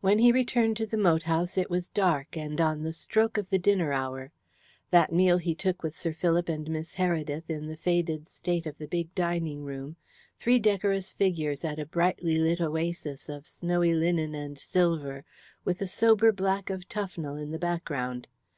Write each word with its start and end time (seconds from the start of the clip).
When 0.00 0.20
he 0.20 0.32
returned 0.32 0.74
to 0.78 0.86
the 0.86 0.96
moat 0.96 1.24
house 1.24 1.58
it 1.58 1.68
was 1.68 1.86
dark, 1.90 2.34
and 2.34 2.62
on 2.62 2.82
the 2.82 2.94
stroke 2.94 3.36
of 3.36 3.50
the 3.50 3.58
dinner 3.58 3.92
hour. 3.92 4.32
That 4.90 5.12
meal 5.12 5.36
he 5.36 5.54
took 5.54 5.82
with 5.82 5.94
Sir 5.94 6.14
Philip 6.14 6.48
and 6.48 6.70
Miss 6.70 6.94
Heredith 6.94 7.50
in 7.50 7.66
the 7.66 7.76
faded 7.76 8.30
state 8.30 8.64
of 8.64 8.78
the 8.78 8.86
big 8.86 9.14
dining 9.14 9.64
room 9.64 9.96
three 10.40 10.58
decorous 10.58 11.12
figures 11.12 11.62
at 11.62 11.78
a 11.78 11.84
brightly 11.84 12.38
lit 12.38 12.58
oasis 12.62 13.28
of 13.28 13.46
snowy 13.46 13.92
linen 13.92 14.34
and 14.34 14.56
silver, 14.56 15.26
with 15.62 15.80
the 15.80 15.86
sober 15.86 16.32
black 16.32 16.70
of 16.70 16.88
Tufnell 16.88 17.36
in 17.36 17.50
the 17.50 17.58
background. 17.58 18.28